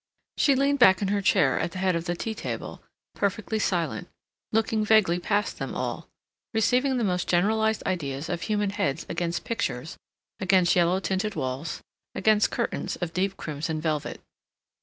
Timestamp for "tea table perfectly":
2.15-3.59